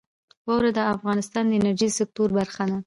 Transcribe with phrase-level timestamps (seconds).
[0.47, 2.77] واوره د افغانستان د انرژۍ د سکتور برخه ده.